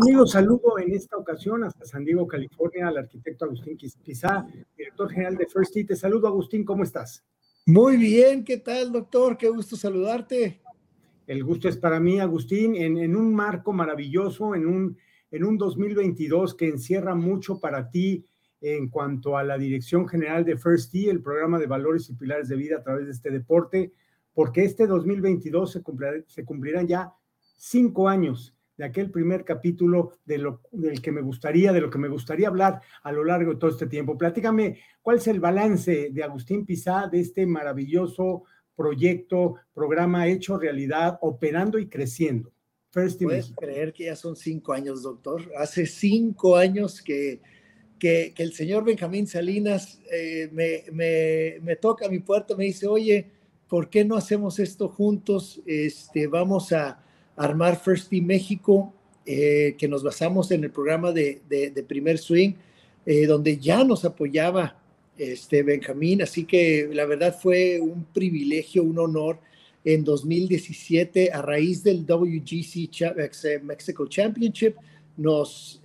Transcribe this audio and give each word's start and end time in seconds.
Amigos, 0.00 0.30
saludo 0.30 0.78
en 0.78 0.94
esta 0.94 1.16
ocasión 1.16 1.64
hasta 1.64 1.84
San 1.84 2.04
Diego, 2.04 2.24
California, 2.24 2.86
al 2.86 2.98
arquitecto 2.98 3.46
Agustín 3.46 3.76
Quizá, 3.76 4.46
director 4.76 5.10
general 5.10 5.36
de 5.36 5.46
First 5.46 5.74
Te 5.74 5.96
saludo, 5.96 6.28
Agustín, 6.28 6.64
¿cómo 6.64 6.84
estás? 6.84 7.24
Muy 7.66 7.96
bien, 7.96 8.44
¿qué 8.44 8.58
tal, 8.58 8.92
doctor? 8.92 9.36
Qué 9.36 9.48
gusto 9.48 9.74
saludarte. 9.74 10.62
El 11.26 11.42
gusto 11.42 11.68
es 11.68 11.76
para 11.76 11.98
mí, 11.98 12.20
Agustín, 12.20 12.76
en, 12.76 13.16
un 13.16 13.34
marco 13.34 13.72
maravilloso, 13.72 14.54
en 14.54 14.68
un, 14.68 14.96
en 15.32 15.42
un 15.42 15.58
2022 15.58 16.54
que 16.54 16.68
encierra 16.68 17.16
mucho 17.16 17.58
para 17.58 17.90
ti 17.90 18.24
en 18.60 18.88
cuanto 18.90 19.36
a 19.36 19.42
la 19.42 19.58
dirección 19.58 20.06
general 20.06 20.44
de 20.44 20.56
First 20.56 20.92
T, 20.92 21.10
el 21.10 21.22
programa 21.22 21.58
de 21.58 21.66
valores 21.66 22.08
y 22.08 22.14
pilares 22.14 22.48
de 22.48 22.54
vida 22.54 22.76
a 22.76 22.82
través 22.84 23.06
de 23.06 23.12
este 23.12 23.32
deporte, 23.32 23.92
porque 24.32 24.62
este 24.62 24.86
2022 24.86 25.72
se, 25.72 25.82
se 26.28 26.44
cumplirán 26.44 26.86
ya 26.86 27.12
cinco 27.56 28.08
años 28.08 28.54
de 28.78 28.84
aquel 28.84 29.10
primer 29.10 29.44
capítulo 29.44 30.12
de 30.24 30.38
lo, 30.38 30.62
del 30.70 31.02
que 31.02 31.10
me 31.10 31.20
gustaría, 31.20 31.72
de 31.72 31.80
lo 31.80 31.90
que 31.90 31.98
me 31.98 32.08
gustaría 32.08 32.46
hablar 32.46 32.80
a 33.02 33.10
lo 33.10 33.24
largo 33.24 33.52
de 33.52 33.58
todo 33.58 33.70
este 33.70 33.88
tiempo. 33.88 34.16
Platícame, 34.16 34.78
¿cuál 35.02 35.18
es 35.18 35.26
el 35.26 35.40
balance 35.40 36.10
de 36.12 36.22
Agustín 36.22 36.64
Pizá 36.64 37.08
de 37.08 37.20
este 37.20 37.44
maravilloso 37.44 38.44
proyecto, 38.76 39.56
programa 39.74 40.28
hecho 40.28 40.56
realidad, 40.56 41.18
operando 41.22 41.78
y 41.80 41.88
creciendo? 41.88 42.52
Puedes 42.92 43.52
creer 43.58 43.92
que 43.92 44.04
ya 44.04 44.16
son 44.16 44.36
cinco 44.36 44.72
años, 44.72 45.02
doctor. 45.02 45.42
Hace 45.58 45.84
cinco 45.84 46.56
años 46.56 47.02
que, 47.02 47.40
que, 47.98 48.32
el 48.38 48.52
señor 48.52 48.84
Benjamín 48.84 49.26
Salinas 49.26 50.00
eh, 50.10 50.48
me, 50.52 50.84
me, 50.92 51.58
me, 51.62 51.76
toca 51.76 52.06
a 52.06 52.08
mi 52.08 52.20
puerta, 52.20 52.56
me 52.56 52.64
dice, 52.64 52.86
oye, 52.86 53.30
¿por 53.68 53.90
qué 53.90 54.04
no 54.04 54.16
hacemos 54.16 54.58
esto 54.58 54.88
juntos? 54.88 55.60
Este, 55.66 56.28
vamos 56.28 56.72
a, 56.72 57.04
armar 57.38 57.80
First 57.80 58.10
Team 58.10 58.26
México, 58.26 58.92
eh, 59.24 59.76
que 59.78 59.88
nos 59.88 60.02
basamos 60.02 60.50
en 60.50 60.64
el 60.64 60.70
programa 60.70 61.12
de, 61.12 61.40
de, 61.48 61.82
Primer 61.84 62.18
Swing, 62.18 62.54
eh, 63.06 63.26
donde 63.26 63.58
ya 63.58 63.84
nos 63.84 64.04
apoyaba 64.04 64.76
este 65.16 65.62
Benjamín, 65.62 66.22
así 66.22 66.44
que 66.44 66.88
la 66.92 67.04
verdad 67.04 67.36
fue 67.40 67.80
un 67.80 68.04
privilegio, 68.04 68.82
un 68.82 68.98
honor 68.98 69.38
en 69.84 70.04
2017 70.04 71.30
a 71.32 71.42
raíz 71.42 71.82
del 71.82 72.04
WGC 72.06 72.88
eh, 73.44 73.60
Mexico 73.62 74.06
Championship. 74.06 74.74
Nos 75.16 75.82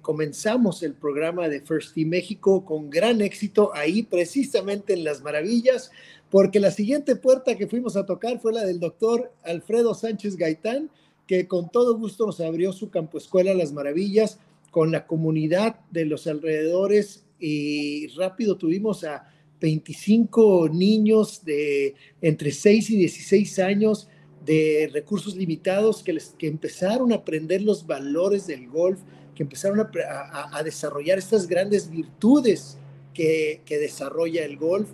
comenzamos 0.00 0.82
el 0.82 0.94
programa 0.94 1.48
de 1.48 1.60
First 1.60 1.94
Team 1.94 2.08
México 2.08 2.64
con 2.64 2.90
gran 2.90 3.20
éxito 3.20 3.70
ahí 3.74 4.02
precisamente 4.02 4.94
en 4.94 5.04
Las 5.04 5.22
Maravillas 5.22 5.92
porque 6.32 6.60
la 6.60 6.70
siguiente 6.70 7.14
puerta 7.14 7.58
que 7.58 7.66
fuimos 7.66 7.94
a 7.94 8.06
tocar 8.06 8.40
fue 8.40 8.54
la 8.54 8.64
del 8.64 8.80
doctor 8.80 9.34
Alfredo 9.42 9.92
Sánchez 9.92 10.36
Gaitán, 10.36 10.88
que 11.26 11.46
con 11.46 11.70
todo 11.70 11.98
gusto 11.98 12.24
nos 12.24 12.40
abrió 12.40 12.72
su 12.72 12.88
campo 12.88 13.18
escuela 13.18 13.52
Las 13.52 13.74
Maravillas 13.74 14.38
con 14.70 14.90
la 14.90 15.06
comunidad 15.06 15.80
de 15.90 16.06
los 16.06 16.26
alrededores 16.26 17.26
y 17.38 18.06
rápido 18.16 18.56
tuvimos 18.56 19.04
a 19.04 19.30
25 19.60 20.70
niños 20.72 21.44
de 21.44 21.96
entre 22.22 22.50
6 22.50 22.88
y 22.88 22.96
16 22.96 23.58
años 23.58 24.08
de 24.46 24.88
recursos 24.90 25.36
limitados 25.36 26.02
que, 26.02 26.18
empezaron 26.46 27.12
a 27.12 27.16
aprender 27.16 27.60
los 27.60 27.86
valores 27.86 28.46
del 28.46 28.68
golf, 28.68 29.00
que 29.34 29.42
empezaron 29.42 29.80
a, 29.80 30.62
desarrollar 30.62 31.18
estas 31.18 31.46
grandes 31.46 31.90
virtudes 31.90 32.78
que 33.12 33.60
desarrolla 33.68 34.46
el 34.46 34.56
golf 34.56 34.88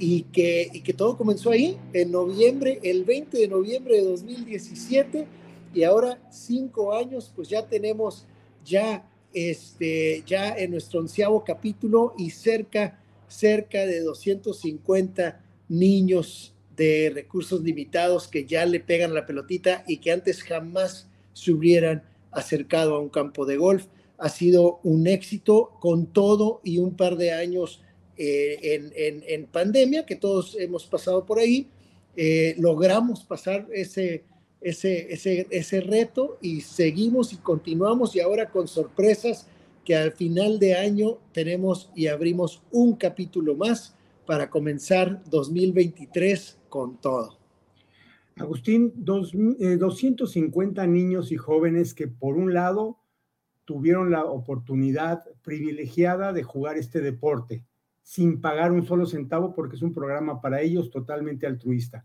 y 0.00 0.22
que, 0.22 0.70
y 0.72 0.80
que 0.80 0.94
todo 0.94 1.18
comenzó 1.18 1.50
ahí, 1.50 1.78
en 1.92 2.10
noviembre, 2.10 2.80
el 2.82 3.04
20 3.04 3.36
de 3.36 3.48
noviembre 3.48 3.96
de 3.96 4.04
2017, 4.04 5.26
y 5.74 5.82
ahora 5.84 6.18
cinco 6.32 6.94
años, 6.94 7.30
pues 7.36 7.50
ya 7.50 7.66
tenemos 7.66 8.26
ya, 8.64 9.06
este, 9.34 10.24
ya 10.26 10.56
en 10.56 10.70
nuestro 10.70 11.00
onceavo 11.00 11.44
capítulo 11.44 12.14
y 12.16 12.30
cerca, 12.30 12.98
cerca 13.28 13.84
de 13.84 14.00
250 14.00 15.44
niños 15.68 16.54
de 16.74 17.12
recursos 17.14 17.60
limitados 17.60 18.26
que 18.26 18.46
ya 18.46 18.64
le 18.64 18.80
pegan 18.80 19.12
la 19.12 19.26
pelotita 19.26 19.84
y 19.86 19.98
que 19.98 20.12
antes 20.12 20.42
jamás 20.42 21.08
se 21.34 21.52
hubieran 21.52 22.02
acercado 22.30 22.94
a 22.94 23.00
un 23.00 23.10
campo 23.10 23.44
de 23.44 23.58
golf. 23.58 23.84
Ha 24.16 24.30
sido 24.30 24.80
un 24.82 25.06
éxito 25.06 25.72
con 25.78 26.06
todo 26.06 26.62
y 26.64 26.78
un 26.78 26.96
par 26.96 27.16
de 27.16 27.32
años 27.32 27.82
eh, 28.22 29.22
en, 29.28 29.46
pandemia, 29.46 30.04
que 30.04 30.14
todos 30.14 30.54
hemos 30.60 30.84
pasado 30.84 31.24
por 31.24 31.38
ahí, 31.38 31.70
eh, 32.14 32.54
logramos 32.58 33.24
pasar 33.24 33.66
ese, 33.72 34.24
ese, 34.60 35.10
ese, 35.10 35.46
ese 35.48 35.80
reto 35.80 36.36
y 36.42 36.60
seguimos 36.60 37.32
y 37.32 37.36
continuamos 37.36 38.14
y 38.14 38.20
ahora 38.20 38.50
con 38.50 38.68
sorpresas 38.68 39.46
que 39.86 39.96
al 39.96 40.12
final 40.12 40.58
de 40.58 40.74
año 40.74 41.16
tenemos 41.32 41.90
y 41.94 42.08
abrimos 42.08 42.62
un 42.70 42.94
capítulo 42.94 43.56
más 43.56 43.96
para 44.26 44.50
comenzar 44.50 45.22
2023 45.30 46.58
con 46.68 47.00
todo. 47.00 47.38
Agustín, 48.36 48.92
dos, 48.96 49.32
250 49.32 50.84
eh, 50.84 50.88
niños 50.88 51.32
y 51.32 51.38
jóvenes 51.38 51.94
que 51.94 52.06
por 52.06 52.36
un 52.36 52.52
lado 52.52 52.98
tuvieron 53.64 54.10
la 54.10 54.26
oportunidad 54.26 55.24
privilegiada 55.42 56.34
de 56.34 56.42
jugar 56.42 56.76
este 56.76 57.00
deporte 57.00 57.64
sin 58.10 58.40
pagar 58.40 58.72
un 58.72 58.84
solo 58.84 59.06
centavo 59.06 59.54
porque 59.54 59.76
es 59.76 59.82
un 59.82 59.92
programa 59.92 60.40
para 60.40 60.60
ellos 60.60 60.90
totalmente 60.90 61.46
altruista. 61.46 62.04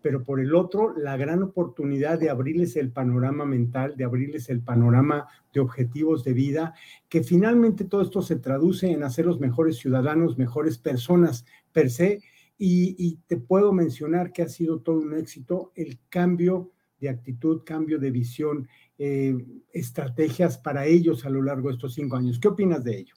Pero 0.00 0.22
por 0.22 0.38
el 0.38 0.54
otro, 0.54 0.96
la 0.96 1.16
gran 1.16 1.42
oportunidad 1.42 2.20
de 2.20 2.30
abrirles 2.30 2.76
el 2.76 2.92
panorama 2.92 3.44
mental, 3.44 3.96
de 3.96 4.04
abrirles 4.04 4.48
el 4.50 4.60
panorama 4.60 5.26
de 5.52 5.58
objetivos 5.58 6.22
de 6.22 6.32
vida, 6.32 6.74
que 7.08 7.24
finalmente 7.24 7.84
todo 7.86 8.02
esto 8.02 8.22
se 8.22 8.36
traduce 8.36 8.88
en 8.88 9.02
hacerlos 9.02 9.40
mejores 9.40 9.78
ciudadanos, 9.78 10.38
mejores 10.38 10.78
personas 10.78 11.44
per 11.72 11.90
se. 11.90 12.20
Y, 12.56 13.18
te 13.26 13.36
puedo 13.36 13.72
mencionar 13.72 14.30
que 14.32 14.42
ha 14.42 14.48
sido 14.48 14.78
todo 14.78 15.00
un 15.00 15.12
éxito 15.14 15.72
el 15.74 15.98
cambio 16.08 16.70
de 17.00 17.08
actitud, 17.08 17.64
cambio 17.64 17.98
de 17.98 18.12
visión, 18.12 18.68
eh, 18.96 19.36
estrategias 19.72 20.56
para 20.56 20.86
ellos 20.86 21.26
a 21.26 21.30
lo 21.30 21.42
largo 21.42 21.66
de 21.66 21.74
estos 21.74 21.94
cinco 21.94 22.14
años. 22.14 22.38
¿Qué 22.38 22.46
opinas 22.46 22.84
de 22.84 22.98
ello? 23.00 23.14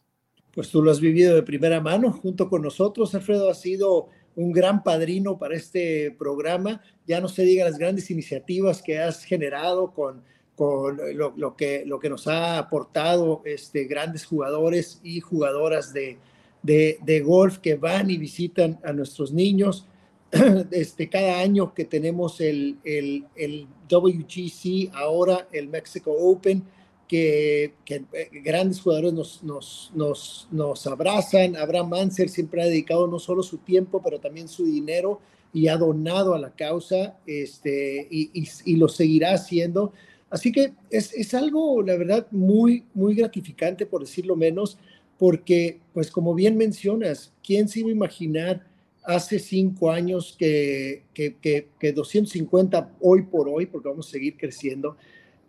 Pues 0.54 0.70
tú 0.70 0.82
lo 0.82 0.92
has 0.92 1.00
vivido 1.00 1.36
de 1.36 1.44
primera 1.44 1.80
mano 1.82 2.12
junto 2.12 2.50
con 2.50 2.62
nosotros. 2.62 3.14
Alfredo 3.16 3.50
ha 3.50 3.56
sido 3.56 4.10
un 4.36 4.52
gran 4.52 4.84
padrino 4.84 5.38
para 5.38 5.56
este 5.56 6.16
programa. 6.18 6.82
Ya 7.06 7.20
no 7.22 7.28
se 7.28 7.44
diga 7.44 7.66
las 7.66 7.78
grandes 7.78 8.10
iniciativas 8.10 8.82
que 8.82 9.00
has 9.00 9.24
generado 9.24 9.94
con, 9.94 10.24
con 10.56 10.98
lo, 11.16 11.56
que, 11.56 11.84
lo 11.86 12.00
que 12.00 12.10
nos 12.10 12.28
ha 12.28 12.58
aportado 12.58 13.42
este, 13.46 13.86
grandes 13.86 14.26
jugadores 14.26 15.00
y 15.04 15.20
jugadoras 15.20 15.94
de, 15.94 16.18
de, 16.62 17.22
golf 17.22 17.60
que 17.60 17.76
van 17.76 18.10
y 18.10 18.18
visitan 18.18 18.80
a 18.84 18.94
nuestros 18.94 19.32
niños. 19.32 19.88
Este, 20.72 21.10
cada 21.10 21.40
año 21.40 21.74
que 21.74 21.86
tenemos 21.86 22.40
el, 22.40 22.78
el, 22.84 23.26
el 23.36 23.68
WGC, 23.90 24.94
ahora 24.94 25.48
el 25.52 25.70
Mexico 25.70 26.12
Open, 26.12 26.64
que, 27.10 27.74
eh, 27.88 28.30
grandes 28.44 28.80
jugadores 28.80 29.14
nos, 29.14 29.44
nos, 29.44 29.92
nos, 29.96 30.48
nos, 30.52 30.88
abrazan. 30.88 31.58
Abraham 31.58 31.90
Manser 31.90 32.30
siempre 32.30 32.62
ha 32.62 32.68
dedicado 32.68 33.08
no 33.08 33.18
solo 33.18 33.42
su 33.42 33.58
tiempo, 33.58 34.00
pero 34.02 34.20
también 34.20 34.48
su 34.48 34.64
dinero 34.64 35.20
y 35.52 35.68
ha 35.68 35.78
donado 35.78 36.36
a 36.36 36.40
la 36.40 36.52
causa 36.52 37.18
este, 37.26 38.08
y, 38.12 38.30
y, 38.64 38.76
lo 38.76 38.88
seguirá 38.88 39.34
haciendo. 39.34 39.92
Así 40.30 40.52
que 40.52 40.74
es, 40.92 41.12
es, 41.16 41.34
algo, 41.34 41.82
la 41.82 41.98
verdad, 41.98 42.28
muy, 42.30 42.86
muy 42.94 43.16
gratificante, 43.16 43.88
por 43.88 44.02
decirlo 44.02 44.36
menos, 44.36 44.78
porque, 45.18 45.80
pues 45.94 46.12
como 46.12 46.36
bien 46.36 46.58
mencionas, 46.58 47.34
¿quién 47.44 47.68
se 47.68 47.80
iba 47.80 47.90
a 47.90 47.94
imaginar 47.94 48.68
hace 49.04 49.40
cinco 49.40 49.90
años 49.90 50.36
que, 50.38 51.06
que, 51.16 51.38
que, 51.38 51.70
que 51.80 51.92
250 51.92 52.98
hoy 53.02 53.24
por 53.24 53.50
hoy, 53.50 53.66
porque 53.66 53.90
vamos 53.90 54.08
a 54.10 54.12
seguir 54.12 54.38
creciendo, 54.38 54.96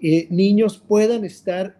eh, 0.00 0.26
niños 0.30 0.82
puedan 0.86 1.24
estar 1.24 1.78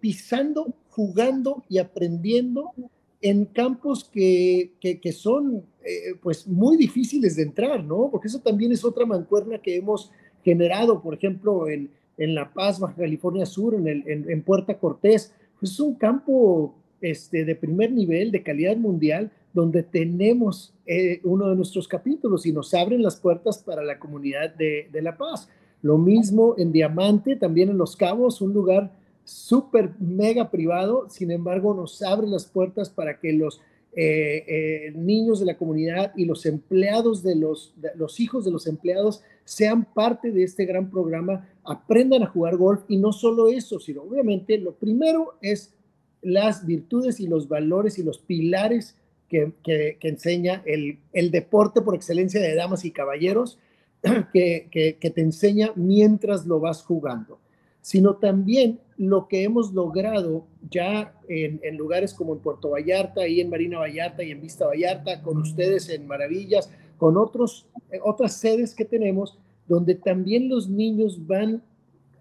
pisando, 0.00 0.74
jugando 0.90 1.64
y 1.68 1.78
aprendiendo 1.78 2.72
en 3.20 3.46
campos 3.46 4.04
que, 4.04 4.72
que, 4.80 5.12
son 5.12 5.64
eh, 5.84 6.14
pues 6.22 6.46
muy 6.46 6.76
difíciles 6.76 7.36
de 7.36 7.42
entrar, 7.42 7.82
¿no? 7.82 8.08
Porque 8.10 8.28
eso 8.28 8.38
también 8.38 8.72
es 8.72 8.84
otra 8.84 9.04
mancuerna 9.06 9.58
que 9.58 9.76
hemos 9.76 10.12
generado, 10.44 11.02
por 11.02 11.14
ejemplo, 11.14 11.68
en, 11.68 11.90
en 12.16 12.34
La 12.34 12.52
Paz, 12.52 12.78
Baja 12.78 12.94
California 12.94 13.46
Sur, 13.46 13.74
en, 13.74 13.88
el, 13.88 14.04
en, 14.06 14.42
Puerta 14.42 14.78
Cortés. 14.78 15.34
Pues 15.58 15.72
es 15.72 15.80
un 15.80 15.94
campo 15.94 16.76
este, 17.00 17.44
de 17.44 17.56
primer 17.56 17.90
nivel, 17.90 18.30
de 18.30 18.42
calidad 18.42 18.76
mundial, 18.76 19.32
donde 19.52 19.82
tenemos 19.82 20.74
eh, 20.86 21.20
uno 21.24 21.48
de 21.48 21.56
nuestros 21.56 21.88
capítulos 21.88 22.46
y 22.46 22.52
nos 22.52 22.72
abren 22.74 23.02
las 23.02 23.16
puertas 23.16 23.58
para 23.58 23.82
la 23.82 23.98
comunidad 23.98 24.54
de, 24.54 24.88
de 24.92 25.02
La 25.02 25.16
Paz. 25.16 25.48
Lo 25.82 25.98
mismo 25.98 26.54
en 26.58 26.72
Diamante, 26.72 27.36
también 27.36 27.70
en 27.70 27.78
Los 27.78 27.96
Cabos, 27.96 28.40
un 28.40 28.52
lugar 28.52 28.92
súper 29.24 29.90
mega 30.00 30.50
privado, 30.50 31.08
sin 31.10 31.30
embargo 31.30 31.74
nos 31.74 32.00
abre 32.02 32.26
las 32.26 32.46
puertas 32.46 32.88
para 32.88 33.20
que 33.20 33.32
los 33.32 33.60
eh, 33.94 34.44
eh, 34.46 34.92
niños 34.94 35.40
de 35.40 35.46
la 35.46 35.56
comunidad 35.56 36.12
y 36.16 36.24
los 36.24 36.46
empleados 36.46 37.22
de 37.22 37.34
los, 37.36 37.74
los 37.96 38.20
hijos 38.20 38.44
de 38.44 38.50
los 38.50 38.66
empleados 38.66 39.22
sean 39.44 39.84
parte 39.92 40.30
de 40.30 40.44
este 40.44 40.66
gran 40.66 40.90
programa, 40.90 41.48
aprendan 41.64 42.22
a 42.22 42.26
jugar 42.26 42.56
golf. 42.56 42.82
Y 42.88 42.98
no 42.98 43.12
solo 43.12 43.48
eso, 43.48 43.80
sino 43.80 44.02
obviamente 44.02 44.58
lo 44.58 44.72
primero 44.74 45.34
es 45.40 45.74
las 46.22 46.66
virtudes 46.66 47.18
y 47.18 47.26
los 47.26 47.48
valores 47.48 47.98
y 47.98 48.02
los 48.02 48.18
pilares 48.18 48.96
que, 49.28 49.52
enseña 50.00 50.62
el, 50.64 50.98
el, 51.12 51.30
deporte 51.30 51.82
por 51.82 51.94
excelencia 51.94 52.40
de 52.40 52.54
damas 52.54 52.84
y 52.84 52.92
caballeros, 52.92 53.58
que, 54.32 54.68
que 55.00 55.10
te 55.10 55.20
enseña 55.20 55.72
mientras 55.76 56.46
lo 56.46 56.60
vas 56.60 56.82
jugando, 56.82 57.38
sino 57.80 58.16
también 58.16 58.80
lo 58.98 59.28
que 59.28 59.44
hemos 59.44 59.72
logrado 59.72 60.44
ya 60.68 61.14
en, 61.28 61.76
lugares 61.76 62.12
como 62.12 62.34
en 62.34 62.40
Puerto 62.40 62.70
Vallarta, 62.70 63.26
y 63.28 63.40
en 63.40 63.48
Marina 63.48 63.78
Vallarta 63.78 64.24
y 64.24 64.32
en 64.32 64.40
Vista 64.40 64.66
Vallarta, 64.66 65.22
con 65.22 65.38
ustedes 65.38 65.88
en 65.88 66.06
Maravillas, 66.06 66.70
con 66.96 67.16
otros, 67.16 67.66
eh, 67.90 68.00
otras 68.02 68.34
sedes 68.34 68.74
que 68.74 68.84
tenemos, 68.84 69.38
donde 69.68 69.94
también 69.94 70.48
los 70.48 70.68
niños 70.68 71.26
van 71.26 71.62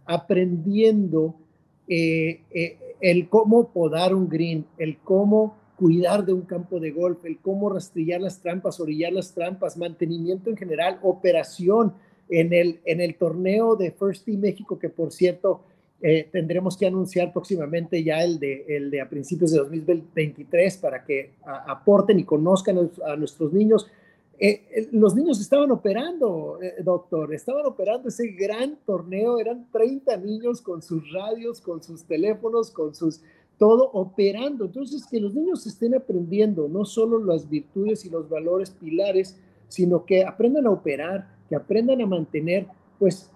aprendiendo 0.05 1.35
eh, 1.87 2.41
eh, 2.51 2.77
el 3.01 3.27
cómo 3.27 3.69
podar 3.69 4.13
un 4.13 4.29
green, 4.29 4.65
el 4.77 4.99
cómo 4.99 5.57
cuidar 5.77 6.25
de 6.25 6.33
un 6.33 6.41
campo 6.41 6.79
de 6.79 6.91
golf, 6.91 7.23
el 7.23 7.37
cómo 7.37 7.69
rastrillar 7.69 8.19
las 8.19 8.41
trampas, 8.41 8.79
orillar 8.79 9.13
las 9.13 9.33
trampas, 9.33 9.77
mantenimiento 9.77 10.49
en 10.49 10.57
general, 10.57 10.99
operación 11.03 11.93
en 12.29 12.51
el, 12.51 12.79
en 12.83 12.99
el 12.99 13.15
torneo 13.15 13.75
de 13.75 13.91
First 13.91 14.25
Team 14.25 14.41
México, 14.41 14.77
que 14.79 14.89
por 14.89 15.11
cierto, 15.11 15.61
eh, 16.01 16.29
tendremos 16.31 16.77
que 16.77 16.85
anunciar 16.85 17.33
próximamente 17.33 18.03
ya 18.03 18.23
el 18.23 18.39
de, 18.39 18.65
el 18.67 18.91
de 18.91 19.01
a 19.01 19.09
principios 19.09 19.51
de 19.51 19.57
2023 19.57 20.77
para 20.77 21.03
que 21.03 21.33
aporten 21.43 22.19
y 22.19 22.23
conozcan 22.23 22.91
a, 23.05 23.15
nuestros 23.15 23.51
niños. 23.51 23.87
Eh, 24.39 24.89
los 24.91 25.15
niños 25.15 25.41
estaban 25.41 25.71
operando, 25.71 26.59
eh, 26.61 26.75
doctor, 26.83 27.33
estaban 27.33 27.65
operando 27.65 28.09
ese 28.09 28.27
gran 28.27 28.77
torneo, 28.85 29.39
eran 29.39 29.67
30 29.71 30.17
niños 30.17 30.61
con 30.61 30.83
sus 30.83 31.11
radios, 31.11 31.61
con 31.61 31.81
sus 31.81 32.03
teléfonos, 32.03 32.69
con 32.69 32.93
sus, 32.93 33.21
todo 33.57 33.89
operando. 33.91 34.65
Entonces, 34.65 35.05
que 35.05 35.19
los 35.19 35.33
niños 35.33 35.65
estén 35.65 35.95
aprendiendo 35.95 36.67
no 36.67 36.85
solo 36.85 37.23
las 37.23 37.49
virtudes 37.49 38.05
y 38.05 38.09
los 38.09 38.29
valores 38.29 38.71
pilares, 38.71 39.37
sino 39.67 40.05
que 40.05 40.23
aprendan 40.23 40.67
a 40.67 40.71
operar, 40.71 41.27
que 41.49 41.55
aprendan 41.55 42.01
a 42.01 42.05
mantener, 42.05 42.67
pues 42.99 43.31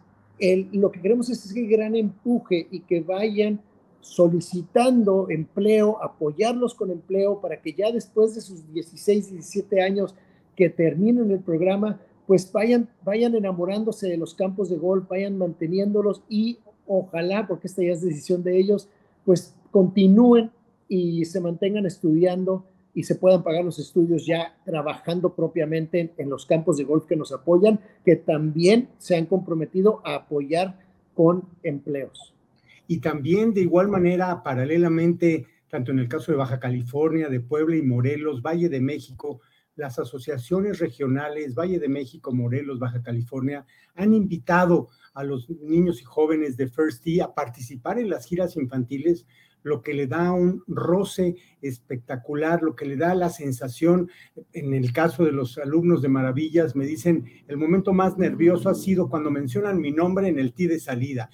lo 0.71 0.91
que 0.91 1.01
queremos 1.01 1.29
es 1.29 1.45
ese 1.45 1.62
gran 1.63 1.95
empuje 1.95 2.68
y 2.71 2.79
que 2.81 3.01
vayan 3.01 3.62
solicitando 4.00 5.29
empleo, 5.29 6.01
apoyarlos 6.03 6.74
con 6.74 6.89
empleo 6.89 7.39
para 7.39 7.62
que 7.62 7.74
ya 7.74 7.91
después 7.91 8.33
de 8.33 8.41
sus 8.41 8.71
16, 8.74 9.31
17 9.31 9.81
años 9.81 10.15
que 10.56 10.69
terminen 10.69 11.29
el 11.31 11.39
programa, 11.39 12.00
pues 12.25 12.51
vayan, 12.51 12.89
vayan 13.03 13.35
enamorándose 13.35 14.07
de 14.07 14.17
los 14.17 14.33
campos 14.33 14.69
de 14.69 14.77
golf, 14.77 15.07
vayan 15.07 15.38
manteniéndolos 15.38 16.24
y 16.27 16.57
ojalá, 16.88 17.47
porque 17.47 17.67
esta 17.67 17.83
ya 17.83 17.91
es 17.91 18.01
decisión 18.01 18.44
de 18.44 18.57
ellos, 18.57 18.89
pues 19.24 19.53
continúen 19.71 20.51
y 20.88 21.25
se 21.25 21.39
mantengan 21.39 21.85
estudiando 21.85 22.65
y 22.94 23.03
se 23.03 23.15
puedan 23.15 23.44
pagar 23.44 23.63
los 23.63 23.79
estudios 23.79 24.25
ya 24.25 24.57
trabajando 24.65 25.33
propiamente 25.33 26.13
en, 26.18 26.29
los 26.29 26.45
campos 26.45 26.77
de 26.77 26.83
golf 26.83 27.06
que 27.06 27.15
nos 27.15 27.31
apoyan, 27.31 27.79
que 28.03 28.18
también 28.18 28.89
se 28.97 29.15
han 29.15 29.25
comprometido 29.25 30.01
a 30.06 30.15
apoyar 30.15 30.77
con 31.13 31.44
empleos. 31.63 32.33
Y 32.88 33.00
también 33.00 33.53
de 33.53 33.62
igual 33.62 33.88
manera, 33.88 34.44
paralelamente, 34.44 35.47
tanto 35.69 35.91
en 35.91 36.00
el 36.00 36.09
caso 36.09 36.31
de 36.31 36.38
Baja 36.38 36.59
California, 36.59 37.29
de 37.29 37.39
Puebla 37.39 37.77
y 37.77 37.81
Morelos, 37.81 38.41
Valle 38.41 38.67
de 38.67 38.81
México, 38.81 39.39
las 39.75 39.97
asociaciones 39.97 40.79
regionales, 40.79 41.56
Valle 41.56 41.79
de 41.79 41.88
México, 41.88 42.33
Morelos, 42.33 42.79
Baja 42.79 43.01
California, 43.01 43.65
han 43.95 44.13
invitado 44.13 44.89
a 45.13 45.24
los 45.24 45.50
niños 45.50 46.01
y 46.01 46.03
jóvenes 46.03 46.57
de 46.57 46.67
First 46.67 47.03
Tee 47.03 47.21
a 47.21 47.33
participar 47.33 47.97
en 48.00 48.09
las 48.09 48.25
giras 48.25 48.57
infantiles 48.57 49.25
lo 49.63 49.81
que 49.81 49.93
le 49.93 50.07
da 50.07 50.31
un 50.31 50.63
roce 50.67 51.35
espectacular, 51.61 52.61
lo 52.61 52.75
que 52.75 52.85
le 52.85 52.95
da 52.95 53.13
la 53.15 53.29
sensación, 53.29 54.09
en 54.53 54.73
el 54.73 54.93
caso 54.93 55.23
de 55.23 55.31
los 55.31 55.57
alumnos 55.57 56.01
de 56.01 56.09
Maravillas, 56.09 56.75
me 56.75 56.85
dicen, 56.85 57.25
el 57.47 57.57
momento 57.57 57.93
más 57.93 58.17
nervioso 58.17 58.69
ha 58.69 58.75
sido 58.75 59.09
cuando 59.09 59.31
mencionan 59.31 59.79
mi 59.79 59.91
nombre 59.91 60.27
en 60.27 60.39
el 60.39 60.53
tee 60.53 60.67
de 60.67 60.79
salida. 60.79 61.29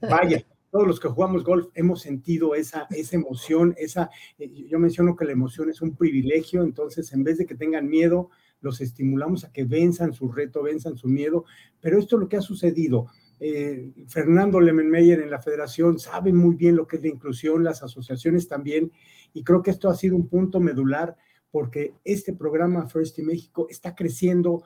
Vaya. 0.00 0.44
todos 0.72 0.86
los 0.86 1.00
que 1.00 1.08
jugamos 1.08 1.44
golf 1.44 1.68
hemos 1.74 2.00
sentido 2.00 2.54
esa, 2.54 2.86
esa 2.90 3.14
emoción, 3.14 3.74
esa, 3.76 4.08
eh, 4.38 4.50
yo 4.68 4.78
menciono 4.78 5.14
que 5.14 5.26
la 5.26 5.32
emoción 5.32 5.68
es 5.68 5.82
un 5.82 5.94
privilegio, 5.96 6.62
entonces 6.62 7.12
en 7.12 7.22
vez 7.22 7.36
de 7.36 7.44
que 7.44 7.54
tengan 7.54 7.90
miedo, 7.90 8.30
los 8.62 8.80
estimulamos 8.80 9.44
a 9.44 9.52
que 9.52 9.64
venzan 9.64 10.14
su 10.14 10.32
reto, 10.32 10.62
venzan 10.62 10.96
su 10.96 11.08
miedo, 11.08 11.44
pero 11.80 11.98
esto 11.98 12.16
es 12.16 12.20
lo 12.20 12.28
que 12.28 12.38
ha 12.38 12.40
sucedido. 12.40 13.08
Eh, 13.44 13.90
Fernando 14.06 14.60
Lemenmeyer 14.60 15.18
en 15.18 15.28
la 15.28 15.42
federación 15.42 15.98
sabe 15.98 16.32
muy 16.32 16.54
bien 16.54 16.76
lo 16.76 16.86
que 16.86 16.94
es 16.94 17.02
la 17.02 17.08
inclusión, 17.08 17.64
las 17.64 17.82
asociaciones 17.82 18.46
también, 18.46 18.92
y 19.34 19.42
creo 19.42 19.64
que 19.64 19.72
esto 19.72 19.88
ha 19.88 19.96
sido 19.96 20.14
un 20.14 20.28
punto 20.28 20.60
medular 20.60 21.16
porque 21.50 21.94
este 22.04 22.34
programa 22.34 22.86
First 22.86 23.18
in 23.18 23.26
México 23.26 23.66
está 23.68 23.96
creciendo 23.96 24.62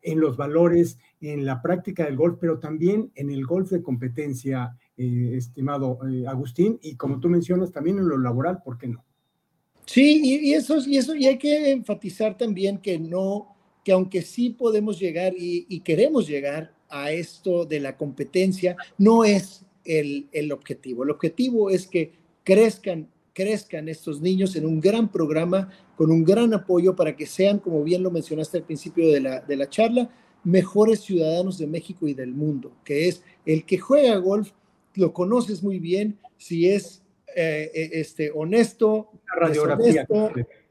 en 0.00 0.18
los 0.18 0.38
valores, 0.38 0.96
en 1.20 1.44
la 1.44 1.60
práctica 1.60 2.06
del 2.06 2.16
golf, 2.16 2.38
pero 2.40 2.58
también 2.58 3.12
en 3.16 3.30
el 3.30 3.44
golf 3.44 3.68
de 3.68 3.82
competencia, 3.82 4.74
eh, 4.96 5.32
estimado 5.34 5.98
eh, 6.08 6.26
Agustín, 6.26 6.78
y 6.80 6.96
como 6.96 7.20
tú 7.20 7.28
mencionas, 7.28 7.70
también 7.70 7.98
en 7.98 8.08
lo 8.08 8.16
laboral, 8.16 8.62
¿por 8.64 8.78
qué 8.78 8.88
no? 8.88 9.04
Sí, 9.84 10.22
y, 10.42 10.54
eso, 10.54 10.78
y 10.86 10.96
eso, 10.96 11.14
y 11.14 11.26
hay 11.26 11.36
que 11.36 11.70
enfatizar 11.70 12.38
también 12.38 12.78
que 12.78 12.98
no, 12.98 13.54
que 13.84 13.92
aunque 13.92 14.22
sí 14.22 14.48
podemos 14.48 14.98
llegar 14.98 15.34
y, 15.36 15.66
y 15.68 15.80
queremos 15.80 16.26
llegar 16.26 16.75
a 16.88 17.12
esto 17.12 17.64
de 17.64 17.80
la 17.80 17.96
competencia 17.96 18.76
no 18.98 19.24
es 19.24 19.64
el, 19.84 20.28
el, 20.32 20.52
objetivo. 20.52 21.04
El 21.04 21.10
objetivo 21.10 21.70
es 21.70 21.86
que 21.86 22.12
crezcan, 22.44 23.08
crezcan 23.32 23.88
estos 23.88 24.20
niños 24.20 24.56
en 24.56 24.66
un 24.66 24.80
gran 24.80 25.10
programa, 25.10 25.70
con 25.96 26.10
un 26.10 26.24
gran 26.24 26.54
apoyo 26.54 26.96
para 26.96 27.16
que 27.16 27.26
sean, 27.26 27.58
como 27.58 27.82
bien 27.82 28.02
lo 28.02 28.10
mencionaste 28.10 28.58
al 28.58 28.64
principio 28.64 29.10
de 29.10 29.20
la, 29.20 29.40
de 29.40 29.56
la 29.56 29.68
charla, 29.68 30.10
mejores 30.44 31.00
ciudadanos 31.00 31.58
de 31.58 31.66
México 31.66 32.06
y 32.06 32.14
del 32.14 32.32
mundo, 32.32 32.72
que 32.84 33.08
es 33.08 33.22
el 33.44 33.64
que 33.64 33.78
juega 33.78 34.16
golf, 34.16 34.52
lo 34.94 35.12
conoces 35.12 35.62
muy 35.62 35.80
bien, 35.80 36.18
si 36.36 36.68
es 36.68 37.02
eh, 37.34 37.70
eh, 37.74 37.90
este, 37.92 38.30
honesto, 38.32 39.10
radiografía. 39.38 40.06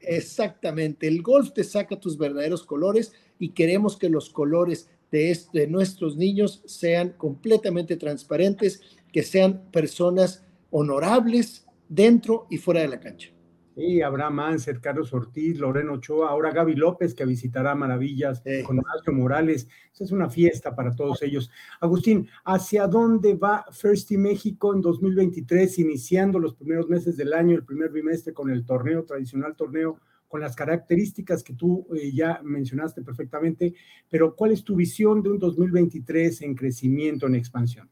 Exactamente, 0.00 1.06
el 1.06 1.20
golf 1.20 1.52
te 1.52 1.62
saca 1.62 2.00
tus 2.00 2.16
verdaderos 2.16 2.64
colores 2.64 3.12
y 3.38 3.50
queremos 3.50 3.96
que 3.96 4.08
los 4.08 4.30
colores 4.30 4.88
de, 5.10 5.66
nuestros 5.68 6.16
niños 6.16 6.62
sean 6.66 7.10
completamente 7.10 7.96
transparentes, 7.96 8.82
que 9.12 9.22
sean 9.22 9.62
personas 9.70 10.44
honorables 10.70 11.66
dentro 11.88 12.46
y 12.50 12.58
fuera 12.58 12.80
de 12.80 12.88
la 12.88 13.00
cancha. 13.00 13.30
Sí, 13.76 14.00
Abraham 14.00 14.40
Anser, 14.40 14.80
Carlos 14.80 15.12
Ortiz, 15.12 15.58
Loreno 15.58 15.94
Ochoa, 15.94 16.30
ahora 16.30 16.50
Gaby 16.50 16.76
López, 16.76 17.14
que 17.14 17.26
visitará 17.26 17.74
Maravillas 17.74 18.42
con 18.64 18.78
Horacio 18.78 19.12
Morales. 19.12 19.68
es 19.98 20.10
una 20.12 20.30
fiesta 20.30 20.74
para 20.74 20.94
todos 20.94 21.22
ellos. 21.22 21.50
Agustín, 21.80 22.26
¿hacia 22.46 22.86
dónde 22.86 23.34
va 23.34 23.66
First 23.70 24.08
Team 24.08 24.22
México 24.22 24.74
en 24.74 24.80
2023, 24.80 25.78
iniciando 25.78 26.38
los 26.38 26.54
primeros 26.54 26.88
meses 26.88 27.18
del 27.18 27.34
año, 27.34 27.54
el 27.54 27.66
primer 27.66 27.90
bimestre 27.90 28.32
con 28.32 28.48
el 28.48 28.64
torneo, 28.64 29.04
tradicional 29.04 29.54
torneo 29.54 30.00
con 30.28 30.40
las 30.40 30.56
características 30.56 31.42
que 31.42 31.54
tú 31.54 31.86
eh, 31.94 32.10
ya 32.12 32.40
mencionaste 32.42 33.02
perfectamente, 33.02 33.74
pero 34.08 34.34
¿cuál 34.34 34.52
es 34.52 34.64
tu 34.64 34.76
visión 34.76 35.22
de 35.22 35.30
un 35.30 35.38
2023 35.38 36.42
en 36.42 36.54
crecimiento, 36.54 37.26
en 37.26 37.34
expansión? 37.34 37.88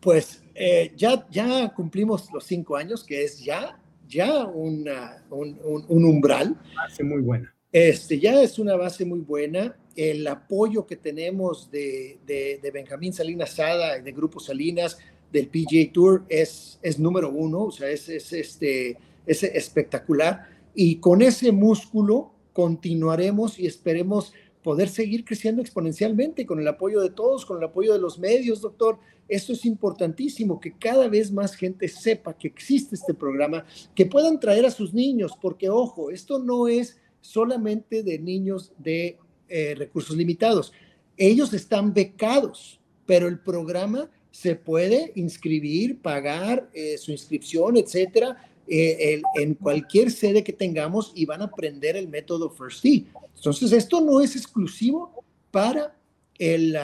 Pues 0.00 0.42
eh, 0.54 0.92
ya, 0.96 1.26
ya 1.30 1.72
cumplimos 1.74 2.30
los 2.32 2.44
cinco 2.44 2.76
años, 2.76 3.02
que 3.02 3.24
es 3.24 3.42
ya, 3.42 3.80
ya 4.08 4.44
una, 4.46 5.24
un, 5.30 5.58
un, 5.88 6.04
umbral. 6.04 6.56
Base 6.74 7.02
muy 7.02 7.22
buena. 7.22 7.54
Este, 7.72 8.18
ya 8.18 8.40
es 8.42 8.58
una 8.58 8.76
base 8.76 9.04
muy 9.04 9.20
buena. 9.20 9.76
El 9.96 10.26
apoyo 10.26 10.86
que 10.86 10.96
tenemos 10.96 11.70
de, 11.70 12.18
de, 12.26 12.60
de 12.62 12.70
Benjamín 12.70 13.12
Salinas 13.12 13.50
Sada, 13.50 13.98
de 13.98 14.12
Grupo 14.12 14.38
Salinas, 14.38 14.98
del 15.32 15.48
PGA 15.48 15.92
Tour, 15.92 16.24
es, 16.28 16.78
es 16.82 16.98
número 16.98 17.30
uno, 17.30 17.64
o 17.64 17.70
sea, 17.70 17.88
es, 17.88 18.08
es, 18.08 18.32
este, 18.32 18.96
es 19.26 19.42
espectacular 19.42 20.55
y 20.76 20.96
con 20.96 21.22
ese 21.22 21.52
músculo 21.52 22.32
continuaremos 22.52 23.58
y 23.58 23.66
esperemos 23.66 24.34
poder 24.62 24.88
seguir 24.90 25.24
creciendo 25.24 25.62
exponencialmente 25.62 26.44
con 26.44 26.60
el 26.60 26.68
apoyo 26.68 27.00
de 27.00 27.08
todos, 27.08 27.46
con 27.46 27.56
el 27.56 27.64
apoyo 27.64 27.94
de 27.94 27.98
los 27.98 28.18
medios, 28.18 28.60
doctor. 28.60 28.98
Esto 29.26 29.54
es 29.54 29.64
importantísimo, 29.64 30.60
que 30.60 30.76
cada 30.76 31.08
vez 31.08 31.32
más 31.32 31.54
gente 31.54 31.88
sepa 31.88 32.36
que 32.36 32.48
existe 32.48 32.94
este 32.94 33.14
programa, 33.14 33.64
que 33.94 34.04
puedan 34.04 34.38
traer 34.38 34.66
a 34.66 34.70
sus 34.70 34.92
niños, 34.92 35.32
porque 35.40 35.70
ojo, 35.70 36.10
esto 36.10 36.38
no 36.38 36.68
es 36.68 36.98
solamente 37.22 38.02
de 38.02 38.18
niños 38.18 38.72
de 38.76 39.16
eh, 39.48 39.74
recursos 39.76 40.14
limitados. 40.14 40.72
Ellos 41.16 41.54
están 41.54 41.94
becados, 41.94 42.80
pero 43.06 43.28
el 43.28 43.38
programa 43.38 44.10
se 44.30 44.56
puede 44.56 45.12
inscribir, 45.14 46.02
pagar 46.02 46.68
eh, 46.74 46.98
su 46.98 47.12
inscripción, 47.12 47.78
etcétera, 47.78 48.36
eh, 48.68 49.22
en 49.36 49.54
cualquier 49.54 50.10
sede 50.10 50.42
que 50.42 50.52
tengamos 50.52 51.12
y 51.14 51.24
van 51.24 51.42
a 51.42 51.46
aprender 51.46 51.96
el 51.96 52.08
método 52.08 52.50
First 52.50 52.82
D. 52.82 53.04
Entonces, 53.36 53.72
esto 53.72 54.00
no 54.00 54.20
es 54.20 54.34
exclusivo 54.34 55.24
para 55.50 55.96
el, 56.38 56.76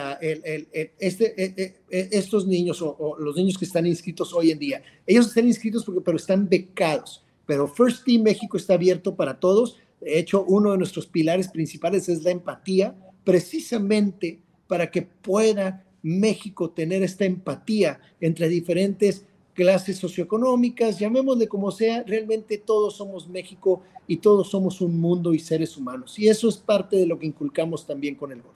este, 0.99 1.43
e, 1.43 1.53
e, 1.57 1.75
e, 1.89 2.09
estos 2.11 2.47
niños 2.47 2.81
o, 2.81 3.15
los 3.19 3.35
niños 3.35 3.57
que 3.57 3.65
están 3.65 3.85
inscritos 3.85 4.33
hoy 4.33 4.51
en 4.51 4.59
día. 4.59 4.83
Ellos 5.05 5.27
están 5.27 5.47
inscritos 5.47 5.83
porque, 5.83 6.01
pero 6.01 6.17
están 6.17 6.47
becados. 6.47 7.23
Pero 7.45 7.67
First 7.67 8.05
Team 8.05 8.23
México 8.23 8.57
está 8.57 8.75
abierto 8.75 9.15
para 9.15 9.39
todos. 9.39 9.77
De 9.99 10.17
hecho, 10.17 10.43
uno 10.47 10.71
de 10.71 10.77
nuestros 10.77 11.05
pilares 11.05 11.49
principales 11.49 12.07
es 12.09 12.23
la 12.23 12.31
empatía, 12.31 12.95
precisamente 13.23 14.39
para 14.67 14.89
que 14.89 15.01
pueda 15.01 15.85
México 16.01 16.71
tener 16.71 17.03
esta 17.03 17.25
empatía 17.25 17.99
entre 18.19 18.49
diferentes 18.49 19.25
clases 19.53 19.97
socioeconómicas, 19.97 20.99
llamémosle 20.99 21.47
como 21.47 21.71
sea, 21.71 22.03
realmente 22.03 22.57
todos 22.57 22.95
somos 22.95 23.27
México 23.27 23.81
y 24.07 24.17
todos 24.17 24.49
somos 24.49 24.81
un 24.81 24.99
mundo 24.99 25.33
y 25.33 25.39
seres 25.39 25.77
humanos. 25.77 26.17
Y 26.19 26.27
eso 26.27 26.49
es 26.49 26.57
parte 26.57 26.97
de 26.97 27.05
lo 27.05 27.17
que 27.17 27.27
inculcamos 27.27 27.85
también 27.85 28.15
con 28.15 28.31
el 28.31 28.41
golf. 28.41 28.55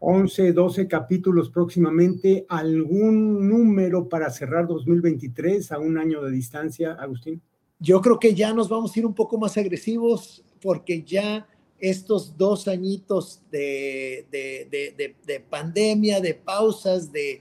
11, 0.00 0.52
12 0.52 0.86
capítulos 0.86 1.50
próximamente. 1.50 2.46
¿Algún 2.48 3.48
número 3.48 4.08
para 4.08 4.30
cerrar 4.30 4.66
2023 4.66 5.72
a 5.72 5.78
un 5.78 5.98
año 5.98 6.22
de 6.22 6.30
distancia, 6.30 6.92
Agustín? 6.92 7.42
Yo 7.80 8.00
creo 8.00 8.18
que 8.18 8.34
ya 8.34 8.52
nos 8.52 8.68
vamos 8.68 8.94
a 8.94 8.98
ir 8.98 9.06
un 9.06 9.14
poco 9.14 9.38
más 9.38 9.56
agresivos 9.56 10.44
porque 10.60 11.02
ya 11.02 11.46
estos 11.78 12.36
dos 12.36 12.66
añitos 12.66 13.40
de, 13.50 14.26
de, 14.30 15.40
pandemia, 15.48 16.20
de 16.20 16.34
pausas, 16.34 17.12
de, 17.12 17.40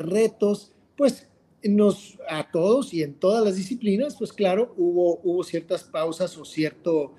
retos, 0.00 0.72
pues 0.96 1.28
nos, 1.68 2.18
a 2.28 2.50
todos 2.50 2.92
y 2.94 3.02
en 3.02 3.14
todas 3.14 3.44
las 3.44 3.56
disciplinas, 3.56 4.16
pues 4.16 4.32
claro, 4.32 4.74
hubo, 4.76 5.20
hubo 5.22 5.44
ciertas 5.44 5.84
pausas 5.84 6.36
o 6.36 6.44
cierto 6.44 7.14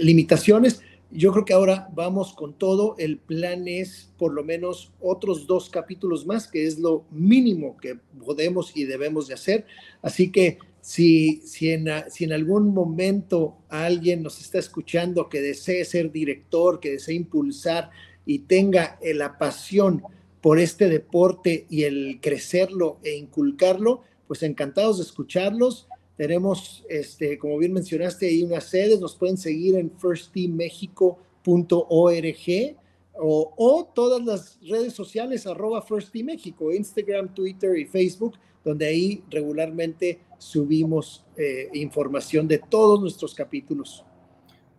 limitaciones, 0.00 0.80
yo 1.10 1.32
creo 1.32 1.44
que 1.44 1.54
ahora 1.54 1.88
vamos 1.94 2.34
con 2.34 2.52
todo. 2.52 2.94
El 2.98 3.18
plan 3.18 3.66
es 3.66 4.12
por 4.18 4.34
lo 4.34 4.44
menos 4.44 4.92
otros 5.00 5.46
dos 5.46 5.70
capítulos 5.70 6.26
más, 6.26 6.48
que 6.48 6.66
es 6.66 6.78
lo 6.78 7.06
mínimo 7.10 7.76
que 7.78 7.98
podemos 8.24 8.76
y 8.76 8.84
debemos 8.84 9.28
de 9.28 9.34
hacer. 9.34 9.66
Así 10.02 10.30
que 10.30 10.58
si, 10.80 11.40
si, 11.44 11.70
en, 11.70 11.88
si 12.10 12.24
en 12.24 12.32
algún 12.32 12.74
momento 12.74 13.56
alguien 13.68 14.22
nos 14.22 14.40
está 14.40 14.58
escuchando 14.58 15.28
que 15.28 15.40
desee 15.40 15.84
ser 15.84 16.12
director, 16.12 16.78
que 16.80 16.92
desee 16.92 17.14
impulsar 17.14 17.90
y 18.26 18.40
tenga 18.40 18.98
la 19.14 19.38
pasión 19.38 20.02
por 20.40 20.58
este 20.58 20.88
deporte 20.88 21.66
y 21.68 21.84
el 21.84 22.18
crecerlo 22.20 22.98
e 23.02 23.16
inculcarlo, 23.16 24.02
pues 24.26 24.42
encantados 24.42 24.98
de 24.98 25.04
escucharlos 25.04 25.88
tenemos, 26.18 26.84
este, 26.88 27.38
como 27.38 27.56
bien 27.58 27.72
mencionaste, 27.72 28.26
ahí 28.26 28.42
unas 28.42 28.64
sedes, 28.64 28.98
nos 28.98 29.14
pueden 29.14 29.36
seguir 29.36 29.76
en 29.76 29.92
firstteammexico.org 29.98 32.76
o, 33.20 33.54
o 33.56 33.84
todas 33.94 34.24
las 34.24 34.58
redes 34.68 34.94
sociales, 34.94 35.46
arroba 35.46 35.80
First 35.80 36.12
México, 36.16 36.72
Instagram, 36.72 37.32
Twitter 37.32 37.78
y 37.78 37.84
Facebook, 37.84 38.34
donde 38.64 38.86
ahí 38.86 39.22
regularmente 39.30 40.18
subimos 40.38 41.24
eh, 41.36 41.68
información 41.74 42.48
de 42.48 42.58
todos 42.58 43.00
nuestros 43.00 43.32
capítulos. 43.32 44.04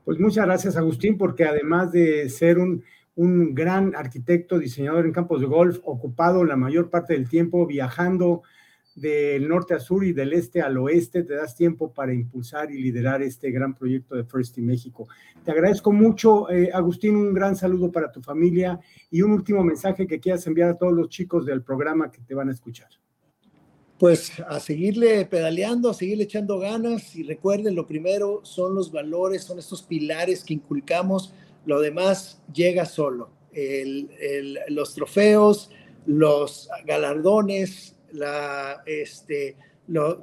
Pues 0.03 0.19
muchas 0.19 0.45
gracias, 0.45 0.75
Agustín, 0.75 1.17
porque 1.17 1.45
además 1.45 1.93
de 1.93 2.29
ser 2.29 2.57
un, 2.57 2.83
un 3.19 3.53
gran 3.53 3.95
arquitecto, 3.97 4.57
diseñador 4.57 5.05
en 5.05 5.11
campos 5.11 5.41
de 5.41 5.45
golf, 5.45 5.79
ocupado 5.83 6.45
la 6.45 6.55
mayor 6.55 6.89
parte 6.89 7.15
del 7.15 7.27
tiempo 7.27 7.67
viajando 7.67 8.43
del 8.95 9.45
norte 9.45 9.73
a 9.73 9.79
sur 9.81 10.05
y 10.05 10.13
del 10.13 10.31
este 10.31 10.61
al 10.61 10.77
oeste, 10.77 11.23
te 11.23 11.33
das 11.33 11.53
tiempo 11.53 11.91
para 11.91 12.13
impulsar 12.13 12.71
y 12.71 12.81
liderar 12.81 13.21
este 13.21 13.51
gran 13.51 13.75
proyecto 13.75 14.15
de 14.15 14.23
First 14.23 14.57
in 14.57 14.67
México. 14.67 15.09
Te 15.43 15.51
agradezco 15.51 15.91
mucho, 15.91 16.49
eh, 16.49 16.69
Agustín, 16.73 17.17
un 17.17 17.33
gran 17.33 17.57
saludo 17.57 17.91
para 17.91 18.09
tu 18.09 18.21
familia 18.21 18.79
y 19.11 19.21
un 19.21 19.31
último 19.31 19.65
mensaje 19.65 20.07
que 20.07 20.21
quieras 20.21 20.47
enviar 20.47 20.69
a 20.69 20.77
todos 20.77 20.93
los 20.93 21.09
chicos 21.09 21.45
del 21.45 21.61
programa 21.61 22.09
que 22.09 22.21
te 22.21 22.33
van 22.33 22.47
a 22.47 22.53
escuchar. 22.53 22.87
Pues 23.97 24.39
a 24.47 24.61
seguirle 24.61 25.25
pedaleando, 25.25 25.89
a 25.89 25.93
seguirle 25.93 26.23
echando 26.23 26.57
ganas 26.57 27.17
y 27.17 27.23
recuerden, 27.23 27.75
lo 27.75 27.85
primero 27.85 28.39
son 28.43 28.75
los 28.75 28.93
valores, 28.93 29.43
son 29.43 29.59
estos 29.59 29.83
pilares 29.83 30.45
que 30.45 30.53
inculcamos, 30.53 31.33
lo 31.65 31.79
demás 31.81 32.41
llega 32.53 32.85
solo. 32.85 33.31
los 34.69 34.93
trofeos, 34.93 35.71
los 36.05 36.69
galardones, 36.85 37.95
la, 38.11 38.83
este, 38.85 39.55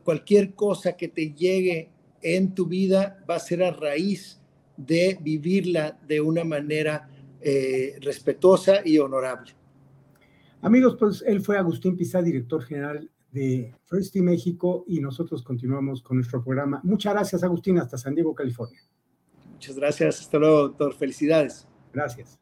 cualquier 0.04 0.54
cosa 0.54 0.96
que 0.96 1.08
te 1.08 1.32
llegue 1.32 1.90
en 2.22 2.54
tu 2.54 2.66
vida 2.66 3.22
va 3.28 3.36
a 3.36 3.40
ser 3.40 3.62
a 3.62 3.70
raíz 3.70 4.40
de 4.76 5.18
vivirla 5.20 5.98
de 6.06 6.20
una 6.20 6.44
manera 6.44 7.08
eh, 7.40 7.96
respetuosa 8.00 8.80
y 8.84 8.98
honorable. 8.98 9.52
Amigos, 10.62 10.96
pues 10.98 11.22
él 11.26 11.40
fue 11.40 11.56
Agustín 11.58 11.96
Pizá, 11.96 12.22
director 12.22 12.62
general 12.64 13.08
de 13.30 13.74
First 13.84 14.16
México, 14.16 14.84
y 14.88 15.00
nosotros 15.00 15.42
continuamos 15.42 16.02
con 16.02 16.16
nuestro 16.16 16.42
programa. 16.42 16.80
Muchas 16.82 17.12
gracias, 17.14 17.42
Agustín, 17.44 17.78
hasta 17.78 17.98
San 17.98 18.14
Diego, 18.14 18.34
California. 18.34 18.80
Muchas 19.56 19.76
gracias, 19.76 20.20
hasta 20.20 20.38
luego, 20.38 20.68
doctor. 20.68 20.94
Felicidades. 20.94 21.66
Gracias. 21.94 22.38